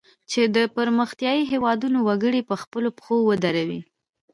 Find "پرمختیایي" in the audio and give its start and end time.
0.75-1.43